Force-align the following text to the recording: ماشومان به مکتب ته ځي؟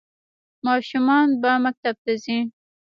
ماشومان 0.65 1.27
به 1.41 1.51
مکتب 1.65 1.95
ته 2.03 2.13
ځي؟ 2.23 2.39